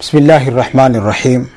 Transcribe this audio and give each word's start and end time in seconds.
بسم 0.00 0.18
الله 0.18 0.48
الرحمن 0.48 0.96
الرحيم. 0.96 1.50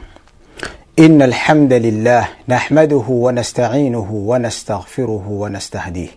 إن 0.99 1.21
الحمد 1.21 1.73
لله 1.73 2.27
نحمده 2.49 3.03
ونستعينه 3.09 4.09
ونستغفره 4.11 5.25
ونستهديه. 5.29 6.07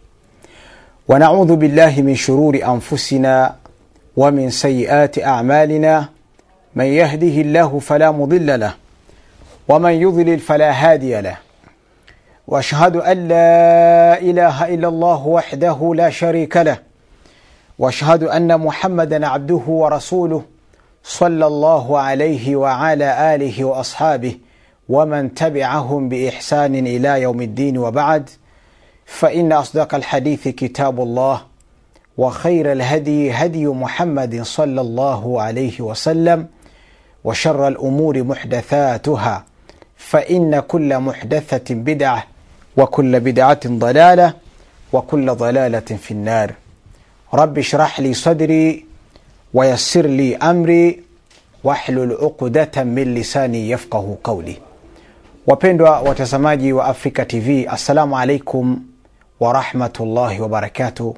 ونعوذ 1.08 1.56
بالله 1.56 2.02
من 2.02 2.14
شرور 2.14 2.58
أنفسنا 2.66 3.54
ومن 4.16 4.50
سيئات 4.50 5.18
أعمالنا. 5.18 6.08
من 6.74 6.84
يهده 6.84 7.40
الله 7.46 7.78
فلا 7.78 8.10
مضل 8.10 8.60
له 8.60 8.74
ومن 9.68 9.92
يضلل 9.92 10.38
فلا 10.38 10.70
هادي 10.72 11.20
له. 11.20 11.36
وأشهد 12.48 12.96
أن 12.96 13.28
لا 13.28 14.20
إله 14.20 14.74
إلا 14.74 14.88
الله 14.88 15.26
وحده 15.26 15.92
لا 15.94 16.10
شريك 16.10 16.56
له. 16.56 16.78
وأشهد 17.78 18.22
أن 18.22 18.60
محمدا 18.60 19.26
عبده 19.26 19.62
ورسوله. 19.66 20.55
صلى 21.08 21.46
الله 21.46 21.98
عليه 21.98 22.56
وعلى 22.56 23.34
آله 23.34 23.64
وأصحابه 23.64 24.38
ومن 24.88 25.34
تبعهم 25.34 26.08
بإحسان 26.08 26.74
إلى 26.74 27.22
يوم 27.22 27.40
الدين 27.42 27.78
وبعد 27.78 28.30
فإن 29.06 29.52
أصدق 29.52 29.94
الحديث 29.94 30.48
كتاب 30.48 31.00
الله 31.00 31.42
وخير 32.18 32.72
الهدي 32.72 33.32
هدي 33.32 33.66
محمد 33.66 34.42
صلى 34.42 34.80
الله 34.80 35.42
عليه 35.42 35.80
وسلم 35.80 36.46
وشر 37.24 37.68
الأمور 37.68 38.22
محدثاتها 38.22 39.44
فإن 39.96 40.60
كل 40.60 40.98
محدثة 40.98 41.74
بدعة 41.74 42.24
وكل 42.76 43.20
بدعة 43.20 43.60
ضلالة 43.66 44.34
وكل 44.92 45.34
ضلالة 45.34 45.80
في 45.80 46.10
النار. 46.10 46.52
رب 47.34 47.58
اشرح 47.58 48.00
لي 48.00 48.14
صدري 48.14 48.85
wayasir 49.54 50.08
li 50.08 50.34
amri 50.40 51.02
wahlul 51.64 52.12
uqdata 52.12 52.84
min 52.84 53.14
lisani 53.14 53.70
yafqahu 53.70 54.16
qauli. 54.22 54.60
Wapendwa 55.46 56.00
watazamaji 56.00 56.72
wa 56.72 56.84
Afrika 56.86 57.24
TV, 57.24 57.66
assalamu 57.68 58.18
alaikum 58.18 58.80
warahmatullahi 59.40 60.40
wabarakatuh, 60.40 61.14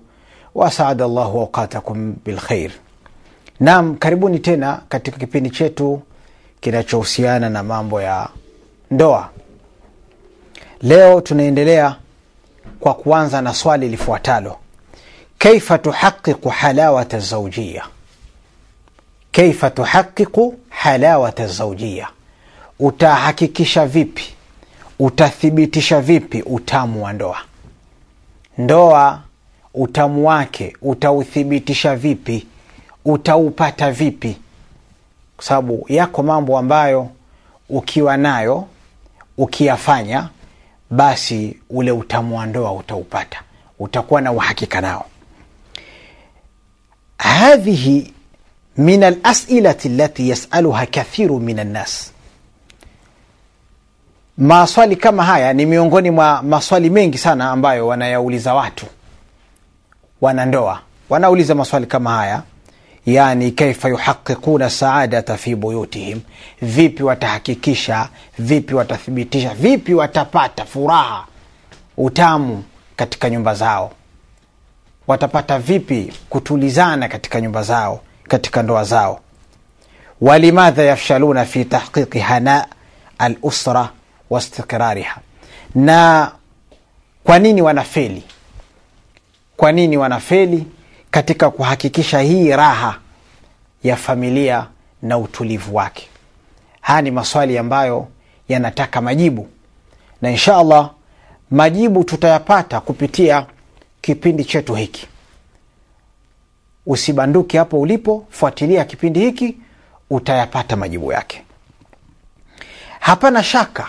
wasaada 0.55 1.07
llahu 1.09 1.41
awqatakum 1.41 2.15
bilkhair. 2.25 2.71
nam 3.61 3.97
karibuni 3.97 4.39
tena 4.39 4.81
katika 4.89 5.19
kipindi 5.19 5.51
chetu 5.51 6.03
kinachohusiana 6.61 7.51
na 7.51 7.63
mambo 7.63 8.03
ya 8.03 8.29
ndoa. 8.91 9.29
Leo 10.83 11.21
tunaendelea 11.21 11.97
kwa 12.81 12.95
kuanza 12.95 13.43
na 13.43 13.55
swali 13.55 13.89
lifuatalo, 13.89 14.57
kaifa 15.39 15.79
tuhaqiqu 15.79 16.49
halawata 16.49 17.19
zaujia 17.19 17.85
kaifa 19.39 19.71
tuhaqiqu 19.71 20.55
halawata 20.69 21.47
zaujia 21.47 22.09
utahakikisha 22.79 23.87
vipi? 23.87 24.25
utathibitisha 24.99 26.01
vipi 26.01 26.43
utamu 26.43 27.05
wa 27.05 27.13
ndoa? 27.13 27.39
Ndoa 28.59 29.23
utamu 29.75 30.27
wake 30.29 30.77
utauthibitisha 30.83 31.97
vipi? 31.97 32.47
Utaupata 33.05 33.91
vipi? 33.93 34.37
Kwa 35.37 35.45
sababu 35.45 35.87
yako 35.89 36.23
mambo 36.23 36.59
ambayo 36.59 37.09
ukiwa 37.69 38.17
nayo 38.17 38.67
ukiyafanya 39.37 40.29
basi 40.91 41.59
ule 41.71 41.91
utamu 41.93 42.39
wa 42.39 42.47
ndoa 42.47 42.73
utaupata. 42.73 43.43
Utakuwa 43.79 44.21
na 44.21 44.33
uhakika 44.33 44.81
nao. 44.81 45.07
Hadhihi 47.19 48.13
min 48.79 49.03
alasilati 49.05 49.89
lati 49.89 50.29
yasaluha 50.31 50.87
kathiru 50.87 51.41
min 51.41 51.59
annas 51.59 52.13
maswali 54.39 54.97
kama 54.97 55.25
haya 55.25 55.53
ni 55.53 55.67
miongoni 55.67 56.11
mwa 56.11 56.43
maswali 56.43 56.91
mengi 56.91 57.19
sana 57.19 57.51
ambayo 57.51 57.87
wanayauliza 57.87 58.55
watu 58.55 58.87
wanandoa. 60.21 60.81
Wanauliza 61.09 61.55
maswali 61.55 61.87
kama 61.87 62.11
haya 62.11 62.43
yani 63.07 63.51
kaifa 63.51 63.89
yuhaqiquna 63.89 64.71
saadata 64.71 65.37
fi 65.37 65.55
buyutihim? 65.55 66.21
Vipi 66.63 67.03
watahakikisha? 67.03 68.09
Vipi 68.39 68.75
watathibitisha? 68.75 69.55
Vipi 69.55 69.95
watapata 69.95 70.65
furaha 70.65 71.25
utamu 71.97 72.65
katika 72.97 73.31
nyumba 73.31 73.55
zao? 73.55 73.93
Watapata 75.07 75.59
vipi 75.59 76.13
kutulizana 76.29 77.09
katika 77.09 77.41
nyumba 77.41 77.63
zao 77.63 78.01
katika 78.29 78.63
ndoa 78.63 78.85
zao. 78.85 79.21
Walimadha 80.21 80.83
yafshaluna 80.83 81.45
fi 81.45 81.65
tahqiqi 81.65 82.19
hana 82.19 82.67
alusra 83.19 83.91
wastiqrariha 84.31 85.21
na 85.75 86.33
kwa 87.25 87.39
nini 87.39 87.63
wanafeli? 87.63 88.23
Kwa 89.57 89.73
nini 89.73 89.97
wanafeli 89.97 90.67
katika 91.11 91.51
kuhakikisha 91.51 92.21
hii 92.21 92.51
raha 92.51 92.99
ya 93.85 93.97
familia 93.97 94.67
na 95.03 95.19
utulivu 95.19 95.77
wake? 95.77 96.09
Haya 96.81 97.03
ni 97.03 97.11
maswali 97.11 97.59
ambayo 97.59 98.09
yanataka 98.49 99.01
majibu. 99.01 99.49
Na 100.23 100.31
insha 100.31 100.57
allah 100.57 100.91
majibu 101.51 102.05
tutayapata 102.05 102.81
kupitia 102.81 103.47
kipindi 104.01 104.45
chetu 104.45 104.75
hiki 104.75 105.07
usibanduke 106.89 107.59
hapo 107.59 107.81
ulipo 107.81 108.27
fuatilia 108.31 108.85
kipindi 108.85 109.21
hiki 109.21 109.57
utayapata 110.11 110.77
majibu 110.77 111.13
yake. 111.13 111.45
Hapana 113.01 113.43
shaka 113.43 113.89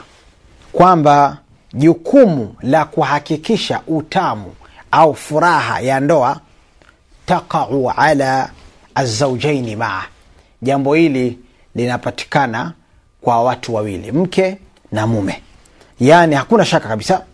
kwamba 0.71 1.37
jukumu 1.73 2.55
la 2.61 2.85
kuhakikisha 2.85 3.81
utamu 3.87 4.53
au 4.91 5.15
furaha 5.15 5.79
ya 5.79 5.99
ndoa 5.99 6.39
taqau 7.25 7.91
ala 7.97 8.49
azaujaini 8.95 9.75
maa. 9.75 10.03
Jambo 10.61 10.93
hili 10.93 11.39
linapatikana 11.75 12.73
kwa 13.21 13.43
watu 13.43 13.75
wawili 13.75 14.11
mke 14.11 14.57
na 14.91 15.07
mume. 15.07 15.43
Yaani 15.99 16.35
hakuna 16.35 16.65
shaka 16.65 16.87
kabisa 16.87 17.25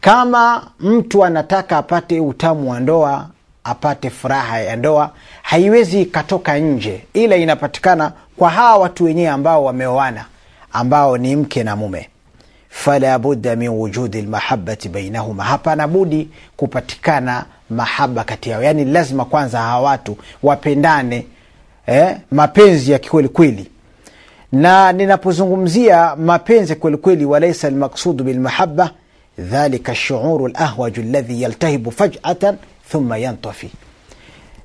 kama 0.00 0.70
mtu 0.80 1.24
anataka 1.24 1.78
apate 1.78 2.20
utamu 2.20 2.70
wa 2.70 2.80
ndoa 2.80 3.28
apate 3.64 4.10
furaha 4.10 4.60
ya 4.60 4.76
ndoa 4.76 5.10
haiwezi 5.42 6.02
ikatoka 6.02 6.58
nje. 6.58 7.04
Ila 7.14 7.36
inapatikana 7.36 8.12
kwa 8.36 8.50
hawa 8.50 8.78
watu 8.78 9.04
wenyewe 9.04 9.28
ambao 9.28 9.64
wameoana 9.64 10.24
ambao 10.72 11.18
ni 11.18 11.36
mke 11.36 11.64
na 11.64 11.76
mume. 11.76 12.08
Fala 12.68 13.18
min 13.56 13.68
wujudi 13.68 14.22
lmahabati 14.22 14.88
bainahuma. 14.88 15.44
Hapana 15.44 15.88
budi 15.88 16.28
kupatikana 16.56 17.44
mahaba 17.70 18.24
kati 18.24 18.50
yao. 18.50 18.62
Yaani 18.62 18.84
lazima 18.84 19.24
kwanza 19.24 19.58
hawa 19.60 19.80
watu 19.90 20.16
wapendane 20.42 21.26
eh, 21.86 22.16
mapenzi 22.30 22.92
ya 22.92 22.98
kikwelikweli 22.98 23.70
na 24.52 24.92
ninapozungumzia 24.92 26.16
mapenzi 26.16 26.74
kwelikweli 26.76 27.24
walaisa 27.24 27.70
lmaksudu 27.70 28.24
bilmahaba 28.24 28.90
dhalika 29.38 29.94
shuuru 29.94 30.48
lahwaju 30.48 31.02
ladhi 31.02 31.42
yaltahibu 31.42 31.90
fajatan 31.92 32.56
thumma 32.90 33.18
yantafi. 33.18 33.70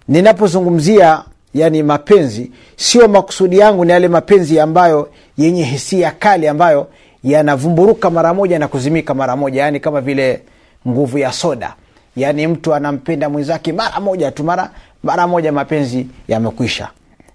Ninapozungumzia 0.08 1.24
yani 1.54 1.84
mapenzi 1.84 2.52
sio 2.76 3.08
makusudi 3.08 3.58
yangu 3.58 3.86
ni 3.86 3.92
yale 3.92 4.08
mapenzi 4.08 4.60
ambayo 4.60 5.10
yenye 5.38 5.64
hisia 5.64 6.12
kali 6.12 6.48
ambayo 6.48 6.88
yanavumburuka 7.24 8.10
mara 8.10 8.34
moja 8.34 8.60
na 8.60 8.68
kuzimika 8.68 9.14
mara 9.14 9.36
moja 9.36 9.62
yani 9.62 9.80
kama 9.80 10.02
vile 10.02 10.42
nguvu 10.88 11.18
ya 11.18 11.32
soda. 11.32 11.74
Yaani 12.16 12.48
mtu 12.48 12.74
anampenda 12.76 13.30
mwenzake 13.30 13.74
mara 13.74 14.00
moja 14.00 14.32
tu 14.32 14.44
mara 14.44 14.70
mara 15.04 15.28
moja 15.28 15.52
mapenzi 15.52 16.08
yamekwisha. 16.28 16.90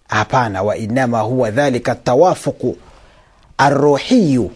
Hapana 0.08 0.62
wainama 0.62 1.20
huwa 1.20 1.50
dhalika 1.50 1.94
tawafuqu 1.94 2.76
arruhiyu 3.58 4.50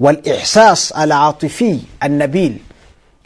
walihsas 0.00 0.92
alatifi 0.96 1.86
annabil 2.00 2.52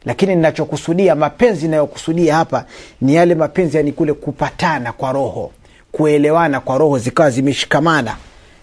lakini 0.04 0.34
ninachokusudia 0.36 1.14
mapenzi 1.14 1.66
inayokusudia 1.66 2.34
hapa 2.36 2.64
ni 3.00 3.14
yale 3.14 3.34
mapenzi 3.34 3.76
yani 3.76 3.92
kule 3.92 4.12
kupatana 4.12 4.92
kwa 4.92 5.12
roho 5.12 5.52
kuelewana 5.92 6.60
kwa 6.60 6.78
roho 6.78 6.98
zikawa 6.98 7.30
zimeshikamana 7.30 8.16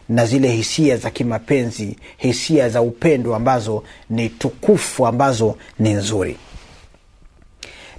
na 0.10 0.26
zile 0.26 0.52
hisia 0.52 0.98
za 0.98 1.10
kimapenzi 1.10 1.98
hisia 2.18 2.70
za 2.70 2.82
upendo 2.82 3.36
ambazo 3.36 3.84
ni 4.10 4.30
tukufu 4.30 5.08
ambazo 5.08 5.56
ni 5.80 5.94
nzuri. 5.94 6.38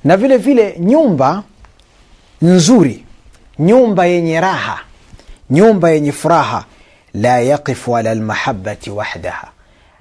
Na 0.04 0.16
vile 0.16 0.36
vile 0.36 0.76
nyumba 0.78 1.42
nzuri 2.42 3.04
nyumba 3.58 4.06
yenye 4.06 4.40
raha 4.40 4.80
nyumba 5.50 5.90
yenye 5.90 6.12
furaha 6.12 6.64
la 7.14 7.40
yaqifu 7.40 7.96
ala 7.96 8.14
lmahabati 8.14 8.90
wahdaha. 8.90 9.48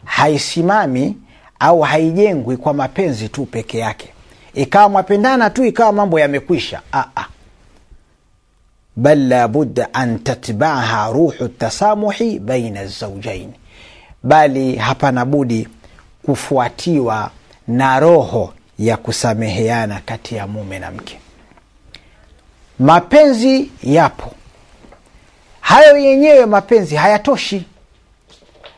Haisimami 0.05 1.17
au 1.61 1.81
haijengwi 1.81 2.57
kwa 2.57 2.73
mapenzi 2.73 3.29
tu 3.29 3.45
peke 3.45 3.77
yake. 3.77 4.09
Ikawa 4.53 4.89
mwapendana 4.89 5.49
tu 5.49 5.65
ikawa 5.65 5.91
mambo 5.91 6.19
yamekwisha. 6.19 6.81
Aa. 6.93 7.25
bal 8.95 9.27
labudda 9.27 9.93
an 9.93 10.19
tatbaaha 10.19 11.11
ruhu 11.11 11.47
tasamuhi 11.47 12.39
baina 12.39 12.87
zaujaini 12.87 13.53
bali 14.23 14.75
hapana 14.75 15.25
budi 15.25 15.67
kufuatiwa 16.25 17.31
na 17.67 17.99
roho 17.99 18.53
ya 18.79 18.97
kusameheana 18.97 20.01
kati 20.05 20.35
ya 20.35 20.47
mume 20.47 20.79
na 20.79 20.91
mke. 20.91 21.19
Mapenzi 22.79 23.71
yapo, 23.83 24.31
hayo 25.61 25.97
yenyewe 25.97 26.45
mapenzi 26.45 26.95
hayatoshi, 26.95 27.65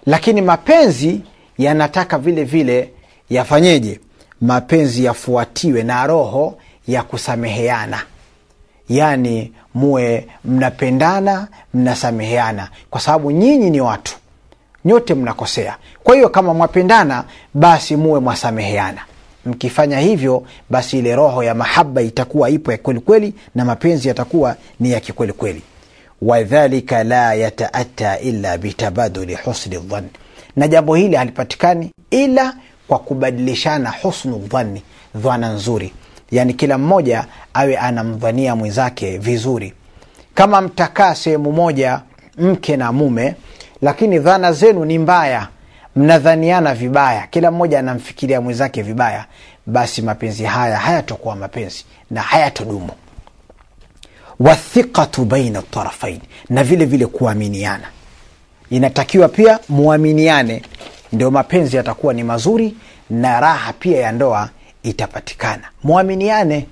lakini 0.05 0.41
mapenzi 0.41 1.21
yanataka 1.57 2.17
vile 2.17 2.43
vile 2.43 2.89
yafanyeje? 3.29 3.99
Mapenzi 4.41 5.03
yafuatiwe 5.05 5.83
na 5.83 6.07
roho 6.07 6.57
ya 6.87 7.03
kusameheana, 7.03 8.01
yaani 8.89 9.51
muwe 9.73 10.27
mnapendana, 10.45 11.47
mnasameheana, 11.73 12.69
kwa 12.89 13.01
sababu 13.01 13.31
nyinyi 13.31 13.69
ni 13.69 13.81
watu 13.81 14.15
nyote 14.85 15.13
mnakosea. 15.13 15.77
Kwa 16.03 16.15
hiyo 16.15 16.29
kama 16.29 16.53
mwapendana, 16.53 17.23
basi 17.53 17.95
muwe 17.95 18.19
mwasameheana. 18.19 19.01
Mkifanya 19.45 19.99
hivyo, 19.99 20.43
basi 20.69 20.99
ile 20.99 21.15
roho 21.15 21.43
ya 21.43 21.55
mahaba 21.55 22.01
itakuwa 22.01 22.49
ipo 22.49 22.71
ya 22.71 22.77
kwelikweli 22.77 23.33
na 23.55 23.65
mapenzi 23.65 24.07
yatakuwa 24.07 24.55
ni 24.79 24.91
ya 24.91 24.99
kikwelikweli. 24.99 25.61
Wadhalika 26.21 27.03
la 27.03 27.33
yataata 27.33 28.19
illa 28.19 28.57
bitabaduli 28.57 29.35
husni 29.35 29.77
dhanni, 29.77 30.09
na 30.55 30.67
jambo 30.67 30.95
hili 30.95 31.15
halipatikani 31.15 31.91
ila 32.11 32.53
kwa 32.87 32.99
kubadilishana 32.99 33.91
husnu 34.01 34.37
dhanni, 34.37 34.83
dhana 35.15 35.49
nzuri, 35.53 35.93
yaani 36.31 36.53
kila 36.53 36.77
mmoja 36.77 37.25
awe 37.53 37.77
anamdhania 37.77 38.55
mwenzake 38.55 39.17
vizuri. 39.17 39.73
Kama 40.33 40.61
mtakaa 40.61 41.15
sehemu 41.15 41.51
moja, 41.51 42.01
mke 42.37 42.77
na 42.77 42.91
mume, 42.91 43.35
lakini 43.81 44.19
dhana 44.19 44.53
zenu 44.53 44.85
ni 44.85 44.99
mbaya, 44.99 45.47
mnadhaniana 45.95 46.73
vibaya, 46.75 47.27
kila 47.27 47.51
mmoja 47.51 47.79
anamfikiria 47.79 48.41
mwenzake 48.41 48.81
vibaya, 48.81 49.25
basi 49.65 50.01
mapenzi 50.01 50.43
haya 50.43 50.77
hayatokuwa 50.77 51.35
mapenzi 51.35 51.85
na 52.11 52.21
hayatodumu. 52.21 52.89
Wathiqatu 54.39 55.25
baina 55.25 55.61
tarafain, 55.61 56.19
na 56.49 56.63
vile 56.63 56.85
vile 56.85 57.05
kuaminiana, 57.05 57.87
inatakiwa 58.73 59.29
pia 59.29 59.59
muaminiane, 59.69 60.61
ndio 61.11 61.31
mapenzi 61.31 61.75
yatakuwa 61.77 62.13
ni 62.13 62.23
mazuri 62.23 62.75
na 63.09 63.39
raha 63.39 63.73
pia 63.73 63.99
ya 63.99 64.11
ndoa 64.11 64.49
itapatikana. 64.83 65.63
mwaminiane 65.83 66.67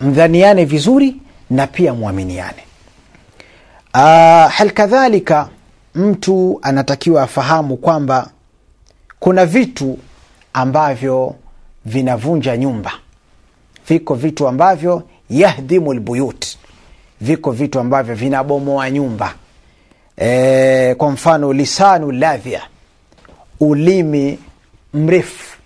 mdhaniane 0.00 0.64
vizuri 0.64 1.16
na 1.50 1.66
pia 1.66 1.94
mwaminiane 1.94 2.62
Uh, 3.94 4.00
hal 4.50 4.70
kadhalika 4.70 5.48
mtu 5.94 6.58
anatakiwa 6.62 7.22
afahamu 7.22 7.76
kwamba 7.76 8.30
kuna 9.20 9.46
vitu 9.46 9.98
ambavyo 10.52 11.34
vinavunja 11.84 12.56
nyumba, 12.56 12.92
viko 13.88 14.14
vitu 14.14 14.48
ambavyo 14.48 15.02
yahdhimu 15.30 15.94
lbuyut, 15.94 16.46
viko 17.20 17.50
vitu 17.52 17.80
ambavyo 17.80 18.14
vinabomoa 18.14 18.90
nyumba. 18.90 19.34
E, 20.20 20.94
kwa 20.94 21.10
mfano 21.10 21.52
lisanu 21.52 22.12
ladhia, 22.12 22.62
ulimi 23.60 24.38
mrefu. 24.94 25.56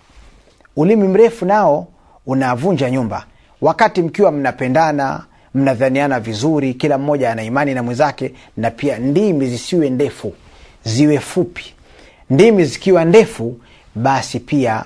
Ulimi 0.75 1.07
mrefu 1.07 1.45
nao 1.45 1.87
unavunja 2.25 2.89
nyumba, 2.91 3.25
wakati 3.61 4.01
mkiwa 4.01 4.31
mnapendana 4.31 5.23
mnadhaniana 5.55 6.19
vizuri, 6.19 6.73
kila 6.73 6.97
mmoja 6.97 7.31
ana 7.31 7.43
imani 7.43 7.73
na 7.73 7.83
mwenzake, 7.83 8.33
na 8.57 8.71
pia 8.71 8.97
ndimi 8.99 9.47
zisiwe 9.47 9.89
ndefu, 9.89 10.33
ziwe 10.83 11.19
fupi. 11.19 11.73
Ndimi 12.29 12.65
zikiwa 12.65 13.05
ndefu, 13.05 13.57
basi 13.95 14.39
pia 14.39 14.83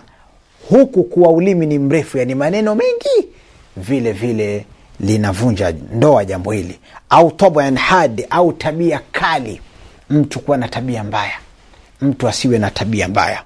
huku 0.69 1.03
kuwa 1.03 1.29
ulimi 1.31 1.65
ni 1.65 1.79
mrefu, 1.79 2.17
yani 2.17 2.35
maneno 2.35 2.75
mengi, 2.75 3.27
vile 3.77 4.11
vile 4.11 4.65
linavunja 4.99 5.73
ndoa 5.93 6.25
jambo 6.25 6.51
hili. 6.51 6.79
Au 7.09 7.31
taban 7.31 7.79
au 8.29 8.53
tabia 8.53 9.01
kali, 9.11 9.61
mtu 10.09 10.39
kuwa 10.39 10.57
na 10.57 10.67
tabia 10.67 11.03
mbaya. 11.03 11.33
Mtu 12.01 12.27
asiwe 12.27 12.59
na 12.59 12.71
tabia 12.71 13.07
mbaya. 13.07 13.43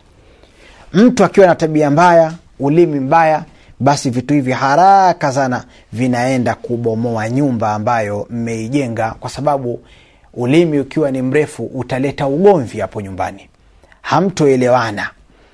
Mtu 0.93 1.23
akiwa 1.25 1.47
na 1.47 1.55
tabia 1.55 1.89
mbaya, 1.91 2.33
ulimi 2.59 2.99
mbaya 2.99 3.43
basi 3.79 4.09
vitu 4.09 4.33
hivi 4.33 4.51
haraka 4.51 5.31
sana 5.31 5.63
vinaenda 5.93 6.55
kubomoa 6.55 7.29
nyumba 7.29 7.73
ambayo 7.73 8.27
mmeijenga, 8.29 9.11
kwa 9.19 9.29
sababu 9.29 9.79
ulimi 10.33 10.79
ukiwa 10.79 11.11
ni 11.11 11.21
mrefu 11.21 11.65
utaleta 11.65 12.27
ugomvi 12.27 12.79
hapo 12.79 13.01
nyumbani, 13.01 13.49
hamtoelewana. 14.01 15.09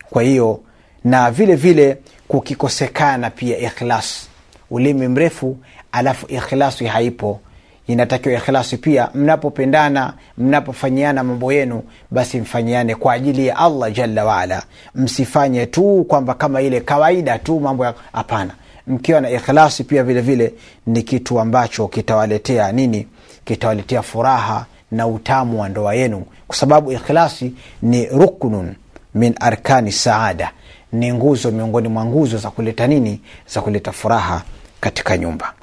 Kwa 0.10 0.24
hiyo 0.24 0.60
na 1.04 1.32
vile 1.32 1.56
vile 1.56 1.98
kukikosekana 2.28 3.30
pia 3.30 3.58
ikhlas, 3.58 4.28
ulimi 4.72 5.08
mrefu 5.08 5.58
alafu 5.92 6.26
ikhlasi 6.30 6.86
haipo. 6.86 7.40
Inatakiwa 7.88 8.36
ikhlasi 8.36 8.78
pia, 8.78 9.10
mnapopendana, 9.14 10.14
mnapofanyiana 10.38 11.24
mambo 11.24 11.54
yenu, 11.54 11.84
basi 12.12 12.40
mfanyiane 12.40 12.96
kwa 12.96 13.14
ajili 13.14 13.48
ya 13.48 13.58
Allah 13.58 13.92
jalla 13.94 14.26
waala. 14.26 14.64
Msifanye 14.96 15.66
tu 15.66 16.06
kwamba 16.08 16.34
kama 16.34 16.62
ile 16.62 16.82
kawaida 16.82 17.40
tu 17.40 17.60
mambo 17.60 17.86
ya 17.86 17.94
hapana. 18.14 18.54
Mkiwa 18.88 19.22
na 19.22 19.30
ikhlasi 19.30 19.84
pia 19.84 20.04
vile 20.04 20.22
vile 20.22 20.54
ni 20.88 21.04
kitu 21.04 21.40
ambacho 21.40 21.88
kitawaletea 21.88 22.72
nini? 22.72 23.08
Kitawaletea 23.46 24.02
furaha 24.02 24.66
na 24.92 25.08
utamu 25.08 25.62
wa 25.62 25.70
ndoa 25.70 25.96
yenu, 25.96 26.26
kwa 26.48 26.56
sababu 26.56 26.92
ikhlasi 26.92 27.54
ni 27.82 28.06
ruknun 28.06 28.76
min 29.16 29.36
arkani 29.40 29.92
saada, 29.92 30.52
ni 30.94 31.14
nguzo 31.14 31.52
miongoni 31.52 31.88
mwa 31.88 32.06
nguzo 32.06 32.38
za 32.38 32.50
kuleta 32.50 32.88
nini? 32.88 33.22
Za 33.54 33.62
kuleta 33.62 33.92
furaha 33.92 34.42
katika 34.82 35.18
nyumba. 35.18 35.54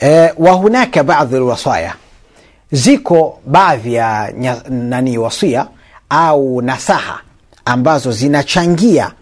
E, 0.00 0.32
wahunaka 0.38 1.04
baadhi 1.04 1.36
lwasaya, 1.36 1.94
ziko 2.72 3.40
baadhi 3.46 3.94
ya 3.94 4.32
nani 4.68 5.18
wasia 5.18 5.66
au 6.08 6.62
nasaha 6.62 7.20
ambazo 7.64 8.12
zinachangia 8.12 9.12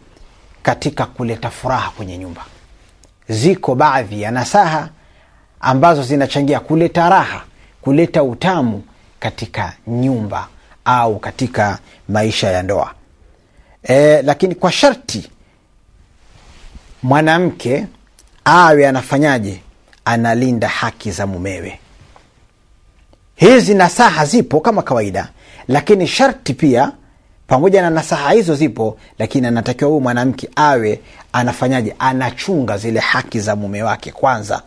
katika 0.63 1.07
kuleta 1.07 1.51
furaha 1.51 1.91
kwenye 1.91 2.19
nyumba. 2.19 2.45
Ziko 3.29 3.75
baadhi 3.75 4.23
ya 4.23 4.31
nasaha 4.31 4.89
ambazo 5.61 6.03
zinachangia 6.03 6.61
kuleta 6.61 7.09
raha, 7.09 7.43
kuleta 7.81 8.23
utamu 8.23 8.83
katika 9.21 9.73
nyumba 9.87 10.49
au 10.85 11.19
katika 11.19 11.79
maisha 12.09 12.51
ya 12.51 12.63
ndoa 12.63 12.95
e, 13.83 14.23
lakini 14.23 14.55
kwa 14.55 14.73
sharti 14.73 15.31
mwanamke 17.03 17.87
awe 18.51 18.89
anafanyaje 18.89 19.61
analinda 20.05 20.69
haki 20.69 21.11
za 21.11 21.27
mumewe. 21.27 21.79
Hizi 23.37 23.75
nasaha 23.75 24.25
zipo 24.25 24.61
kama 24.61 24.83
kawaida, 24.83 25.29
lakini 25.69 26.07
sharti 26.07 26.55
pia, 26.55 26.93
pamoja 27.47 27.83
na 27.83 27.91
nasaha 27.91 28.31
hizo 28.33 28.55
zipo, 28.55 28.99
lakini 29.19 29.47
anatakiwa 29.47 29.91
huyu 29.91 30.01
mwanamke 30.03 30.49
awe 30.57 31.01
anafanyaje, 31.33 31.95
anachunga 31.99 32.79
zile 32.79 33.01
haki 33.01 33.41
za 33.41 33.57
mume 33.57 33.83
wake 33.83 34.13
kwanza, 34.13 34.63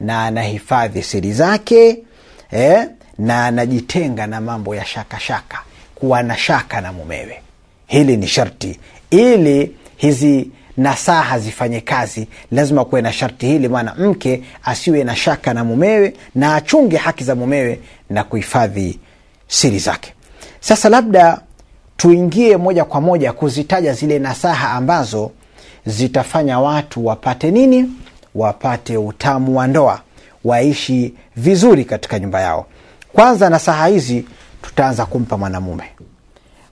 na 0.00 0.24
anahifadhi 0.24 1.02
siri 1.02 1.32
zake 1.32 2.02
eh, 2.50 2.88
na 3.18 3.44
anajitenga 3.46 4.26
na 4.26 4.40
mambo 4.40 4.74
ya 4.74 4.84
shakashaka 4.84 5.20
shaka, 5.20 5.58
kuwa 5.94 6.22
na 6.22 6.36
shaka 6.36 6.80
na 6.80 6.92
mumewe. 6.92 7.42
Hili 7.86 8.16
ni 8.16 8.26
sharti 8.26 8.80
ili 9.10 9.76
hizi 9.96 10.50
nasaha 10.78 11.38
zifanye 11.38 11.80
kazi, 11.80 12.28
lazima 12.52 12.84
kuwe 12.84 13.02
na 13.02 13.12
sharti 13.12 13.46
hili, 13.46 13.68
maana 13.68 13.94
mke 13.94 14.42
asiwe 14.64 15.04
na 15.04 15.16
shaka 15.16 15.54
na 15.54 15.64
mumewe 15.64 16.14
na 16.34 16.54
achunge 16.54 16.96
haki 16.96 17.24
za 17.24 17.34
mumewe 17.34 17.80
na 18.10 18.24
kuhifadhi 18.24 18.98
siri 19.48 19.78
zake. 19.78 20.14
Sasa 20.60 20.88
labda 20.88 21.40
tuingie 21.96 22.56
moja 22.56 22.84
kwa 22.84 23.00
moja 23.00 23.32
kuzitaja 23.32 23.92
zile 23.92 24.18
nasaha 24.18 24.70
ambazo 24.72 25.30
zitafanya 25.86 26.60
watu 26.60 27.06
wapate 27.06 27.50
nini? 27.50 27.90
Wapate 28.34 28.96
utamu 28.96 29.56
wa 29.58 29.66
ndoa, 29.66 30.00
waishi 30.44 31.14
vizuri 31.36 31.84
katika 31.84 32.18
nyumba 32.18 32.40
yao. 32.40 32.66
Kwanza, 33.12 33.50
nasaha 33.50 33.86
hizi 33.86 34.24
tutaanza 34.62 35.06
kumpa 35.06 35.38
mwanamume 35.38 35.84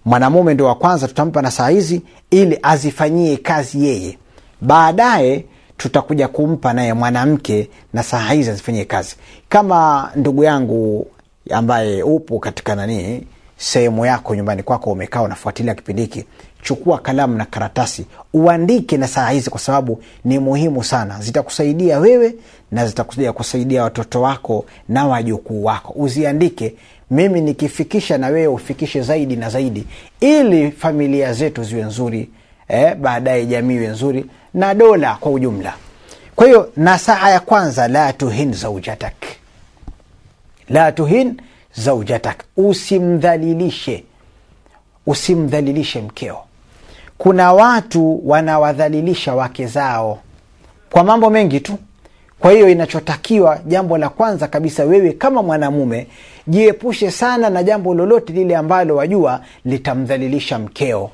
mwanamume 0.07 0.55
ndo 0.55 0.65
wa 0.65 0.75
kwanza 0.75 1.09
tutampa 1.09 1.43
nasaha 1.43 1.69
hizi 1.69 2.03
ili 2.31 2.59
azifanyie 2.63 3.37
kazi 3.37 3.87
yeye. 3.87 4.19
Baadaye 4.61 5.45
tutakuja 5.77 6.29
kumpa 6.29 6.73
naye 6.73 6.93
mwanamke 6.93 7.69
nasaha 7.93 8.33
hizi 8.35 8.51
azifanyie 8.51 8.85
kazi. 8.85 9.17
Kama 9.49 10.11
ndugu 10.17 10.45
yangu 10.45 11.07
ambaye 11.51 12.03
upo 12.03 12.39
katika 12.39 12.75
nanii 12.75 13.23
sehemu 13.57 14.07
yako 14.07 14.35
nyumbani 14.35 14.63
kwako 14.63 14.91
umekaa 14.93 15.23
unafuatilia 15.23 15.75
kipindi 15.75 16.03
hiki 16.03 16.25
chukua 16.63 16.99
kalamu 16.99 17.37
na 17.37 17.45
karatasi 17.45 18.07
uandike 18.35 18.97
na 18.97 19.09
saa 19.09 19.31
hizi 19.31 19.51
kwa 19.51 19.61
sababu 19.61 20.03
ni 20.25 20.39
muhimu 20.39 20.85
sana 20.85 21.21
zitakusaidia 21.21 21.99
wewe 21.99 22.35
na 22.73 22.87
zitakusaidia 22.87 23.33
kusaidia 23.33 23.83
watoto 23.83 24.23
wako 24.23 24.65
na 24.89 25.07
wajukuu 25.07 25.65
wako 25.65 25.93
uziandike 25.97 26.75
mimi 27.11 27.41
nikifikisha 27.41 28.19
na 28.19 28.27
wewe 28.27 28.47
ufikishe 28.47 29.03
zaidi 29.03 29.37
na 29.37 29.51
zaidi 29.51 29.87
ili 30.21 30.71
familia 30.71 31.33
zetu 31.33 31.65
ziwe 31.65 31.83
nzuri 31.83 32.31
eh, 32.69 32.95
baadaye 32.95 33.47
jamii 33.47 33.75
iwe 33.75 33.87
nzuri 33.87 34.25
na 34.55 34.75
dola 34.75 35.15
kwa 35.21 35.33
ujumla. 35.33 35.75
Kwa 36.37 36.47
hiyo 36.47 36.73
nasaha 36.77 37.31
ya 37.31 37.41
kwanza 37.41 37.89
la 37.89 38.13
tuhin 38.13 38.53
zaujatak. 38.53 39.15
La 40.69 40.93
tuhin 40.93 41.41
zaujatak. 41.75 42.45
Usimdhalilishe. 42.57 44.05
Usimdhalilishe 45.07 46.01
mkeo. 46.01 46.39
Kuna 47.19 47.53
watu 47.53 48.29
wanawadhalilisha 48.29 49.35
wake 49.35 49.67
zao 49.67 50.19
kwa 50.91 51.05
mambo 51.05 51.31
mengi 51.31 51.61
tu 51.61 51.79
kwa 52.40 52.52
hiyo 52.52 52.69
inachotakiwa 52.69 53.59
jambo 53.66 53.99
la 53.99 54.09
kwanza 54.09 54.47
kabisa 54.49 54.85
wewe 54.85 55.12
kama 55.12 55.43
mwanamume 55.43 56.07
jiepushe 56.47 57.11
sana 57.11 57.50
na 57.50 57.62
jambo 57.62 57.95
lolote 57.95 58.33
lile 58.33 58.57
ambalo 58.57 58.97
wajua 58.97 59.40
litamdhalilisha 59.64 60.59
mkeo. 60.59 61.11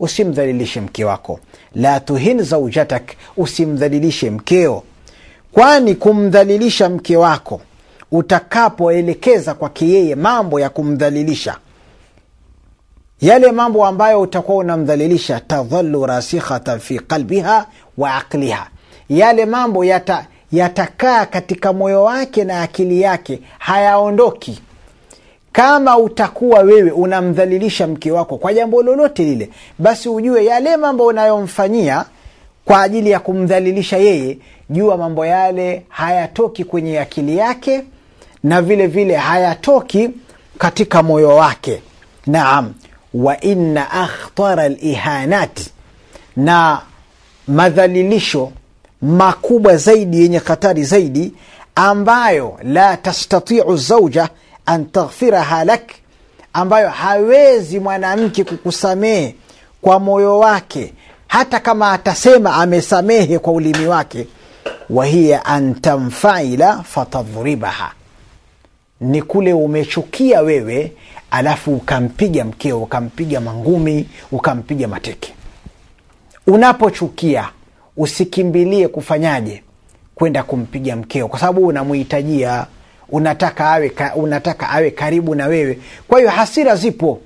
Usimdhalilishe 0.00 0.80
mke 0.80 1.04
wako. 1.04 1.40
La 1.74 2.00
tuhin 2.00 2.42
zaujatak 2.42 3.02
usimdhalilishe 3.36 4.30
mkeo. 4.30 4.82
Kwani 5.52 5.94
kumdhalilisha 5.94 6.88
mke 6.88 7.16
wako 7.16 7.60
utakapoelekeza 8.12 9.54
kwake 9.54 9.88
yeye 9.88 10.14
mambo 10.14 10.60
ya 10.60 10.68
kumdhalilisha. 10.70 11.56
Yale 13.20 13.52
mambo 13.52 13.86
ambayo 13.86 14.20
utakuwa 14.20 14.58
unamdhalilisha 14.58 15.40
tadhalu 15.40 16.06
rasikhatan 16.06 16.80
fi 16.80 16.98
qalbiha 16.98 17.66
wa 17.98 18.14
aqliha. 18.14 18.66
Yale 19.08 19.46
mambo 19.46 19.84
yata 19.84 20.26
yatakaa 20.52 21.26
katika 21.26 21.72
moyo 21.72 22.02
wake 22.04 22.44
na 22.44 22.62
akili 22.62 23.00
yake 23.00 23.40
hayaondoki. 23.58 24.60
Kama 25.52 25.98
utakuwa 25.98 26.60
wewe 26.60 26.90
unamdhalilisha 26.90 27.86
mke 27.86 28.10
wako 28.12 28.38
kwa 28.38 28.54
jambo 28.54 28.82
lolote 28.82 29.24
lile 29.24 29.50
basi 29.78 30.08
ujue 30.08 30.44
yale 30.44 30.76
mambo 30.76 31.06
unayomfanyia 31.06 32.04
kwa 32.64 32.82
ajili 32.82 33.10
ya 33.10 33.20
kumdhalilisha 33.20 33.96
yeye 33.96 34.38
jua 34.70 34.96
mambo 34.96 35.26
yale 35.26 35.82
hayatoki 35.88 36.64
kwenye 36.64 37.00
akili 37.00 37.36
yake 37.36 37.82
na 38.44 38.62
vile 38.62 38.86
vile 38.86 39.16
hayatoki 39.16 40.10
katika 40.58 41.02
moyo 41.02 41.28
wake. 41.36 41.82
Naam 42.26 42.74
wa 43.14 43.40
inna 43.40 43.90
akhtara 43.90 44.68
lihanati 44.68 45.70
na 46.36 46.80
madhalilisho 47.48 48.52
makubwa 49.02 49.76
zaidi 49.76 50.22
yenye 50.22 50.38
hatari 50.38 50.84
zaidi 50.84 51.34
ambayo 51.74 52.58
la 52.62 52.96
tastatiu 52.96 53.76
zauja 53.76 54.28
an 54.66 54.86
taghfiraha 54.86 55.64
lak 55.64 55.90
ambayo 56.52 56.88
hawezi 56.88 57.80
mwanamke 57.80 58.44
kukusamehe 58.44 59.34
kwa 59.82 60.00
moyo 60.00 60.38
wake 60.38 60.92
hata 61.26 61.60
kama 61.60 61.92
atasema 61.92 62.54
amesamehe 62.54 63.38
kwa 63.38 63.52
ulimi 63.52 63.86
wake 63.86 64.26
wahiya 64.90 65.44
an 65.44 65.74
tamfaila 65.74 66.82
fatadhribaha. 66.82 67.92
Ni 69.00 69.22
kule 69.22 69.52
umechukia 69.52 70.40
wewe 70.40 70.92
alafu 71.30 71.74
ukampiga 71.74 72.44
mkeo 72.44 72.82
ukampiga 72.82 73.40
mangumi 73.40 74.08
ukampiga 74.32 74.88
mateke. 74.88 75.34
Unapochukia 76.46 77.48
usikimbilie 77.96 78.88
kufanyaje 78.88 79.62
kwenda 80.14 80.42
kumpiga 80.42 80.96
mkeo 80.96 81.28
kwa 81.28 81.38
sababu 81.38 81.66
unamuhitajia 81.66 82.66
unataka 83.08 83.70
awe, 83.70 83.92
unataka 84.16 84.70
awe 84.70 84.90
karibu 84.90 85.34
na 85.34 85.46
wewe. 85.46 85.78
Kwa 86.08 86.18
hiyo 86.18 86.30
hasira 86.30 86.76
zipo 86.76 87.20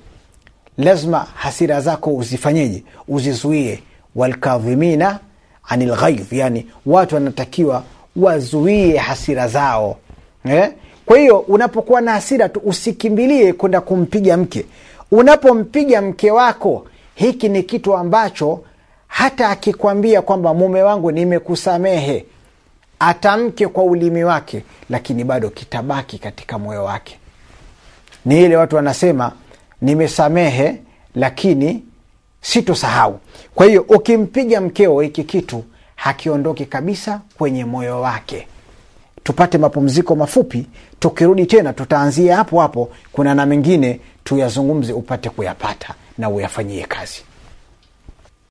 lazima 0.77 1.27
hasira 1.35 1.81
zako 1.81 2.15
uzifanyeje 2.15 2.83
uzizuie. 3.07 3.79
Walkadhimina 4.15 5.19
ani 5.67 5.85
lghaidh 5.85 6.33
yani 6.33 6.65
watu 6.85 7.15
wanatakiwa 7.15 7.83
wazuie 8.15 8.97
hasira 8.97 9.47
zao 9.47 9.97
eh? 10.45 10.71
kwa 11.05 11.17
hiyo 11.17 11.39
unapokuwa 11.39 12.01
na 12.01 12.11
hasira 12.11 12.49
tu 12.49 12.61
usikimbilie 12.65 13.53
kwenda 13.53 13.81
kumpiga 13.81 14.37
mke. 14.37 14.65
Unapompiga 15.11 16.01
mke 16.01 16.31
wako 16.31 16.85
hiki 17.15 17.49
ni 17.49 17.63
kitu 17.63 17.95
ambacho 17.97 18.63
hata 19.07 19.49
akikwambia 19.49 20.21
kwamba 20.21 20.53
mume 20.53 20.83
wangu 20.83 21.11
nimekusamehe. 21.11 22.25
Atamke 22.99 23.67
kwa 23.67 23.83
ulimi 23.83 24.23
wake 24.23 24.63
lakini 24.89 25.23
bado 25.23 25.49
kitabaki 25.49 26.17
katika 26.19 26.59
moyo 26.59 26.83
wake. 26.83 27.19
Ni 28.25 28.43
ile 28.43 28.57
watu 28.57 28.75
wanasema 28.75 29.31
nimesamehe 29.81 30.75
lakini 31.15 31.83
sitosahau. 32.41 33.19
Kwa 33.55 33.65
hiyo 33.65 33.81
ukimpiga 33.89 34.61
mkeo 34.61 35.01
hiki 35.01 35.23
kitu 35.23 35.63
hakiondoki 35.95 36.65
kabisa 36.65 37.21
kwenye 37.37 37.65
moyo 37.65 38.01
wake. 38.01 38.47
Tupate 39.23 39.57
mapumziko 39.57 40.15
mafupi 40.15 40.67
tukirudi 40.99 41.45
tena 41.45 41.73
tutaanzia 41.73 42.35
hapo 42.35 42.61
hapo. 42.61 42.89
Kuna 43.11 43.35
na 43.35 43.45
mengine 43.45 43.99
tuyazungumze 44.23 44.93
upate 44.93 45.29
kuyapata 45.29 45.93
na 46.17 46.29
uyafanyie 46.29 46.83
kazi 46.85 47.23